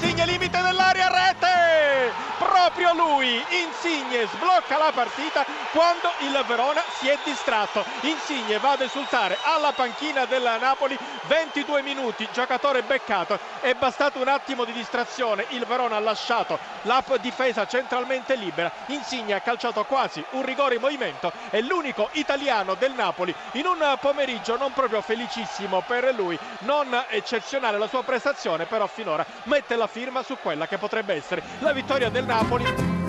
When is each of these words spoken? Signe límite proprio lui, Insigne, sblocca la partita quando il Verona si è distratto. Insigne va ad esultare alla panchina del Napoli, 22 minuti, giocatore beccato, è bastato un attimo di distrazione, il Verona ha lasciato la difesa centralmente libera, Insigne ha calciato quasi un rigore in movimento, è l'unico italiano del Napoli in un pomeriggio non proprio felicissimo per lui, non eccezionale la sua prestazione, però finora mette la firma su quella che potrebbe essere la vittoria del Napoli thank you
Signe 0.00 0.26
límite 0.26 0.63
proprio 2.74 2.92
lui, 2.92 3.42
Insigne, 3.50 4.26
sblocca 4.26 4.76
la 4.76 4.90
partita 4.92 5.46
quando 5.70 6.10
il 6.18 6.44
Verona 6.46 6.82
si 6.98 7.08
è 7.08 7.16
distratto. 7.22 7.84
Insigne 8.00 8.58
va 8.58 8.72
ad 8.72 8.80
esultare 8.80 9.38
alla 9.42 9.72
panchina 9.72 10.24
del 10.24 10.42
Napoli, 10.60 10.98
22 11.26 11.82
minuti, 11.82 12.28
giocatore 12.32 12.82
beccato, 12.82 13.38
è 13.60 13.74
bastato 13.74 14.18
un 14.20 14.26
attimo 14.26 14.64
di 14.64 14.72
distrazione, 14.72 15.46
il 15.50 15.64
Verona 15.66 15.96
ha 15.96 16.00
lasciato 16.00 16.58
la 16.82 17.02
difesa 17.20 17.66
centralmente 17.66 18.34
libera, 18.34 18.70
Insigne 18.86 19.34
ha 19.34 19.40
calciato 19.40 19.84
quasi 19.84 20.24
un 20.30 20.44
rigore 20.44 20.74
in 20.74 20.80
movimento, 20.80 21.32
è 21.50 21.60
l'unico 21.60 22.08
italiano 22.12 22.74
del 22.74 22.92
Napoli 22.92 23.32
in 23.52 23.66
un 23.66 23.96
pomeriggio 24.00 24.56
non 24.56 24.72
proprio 24.72 25.00
felicissimo 25.00 25.82
per 25.86 26.12
lui, 26.14 26.36
non 26.60 27.04
eccezionale 27.08 27.78
la 27.78 27.86
sua 27.86 28.02
prestazione, 28.02 28.66
però 28.66 28.86
finora 28.88 29.24
mette 29.44 29.76
la 29.76 29.86
firma 29.86 30.22
su 30.24 30.36
quella 30.42 30.66
che 30.66 30.78
potrebbe 30.78 31.14
essere 31.14 31.42
la 31.60 31.72
vittoria 31.72 32.08
del 32.10 32.24
Napoli 32.24 32.63
thank 32.64 32.78
you 32.78 33.03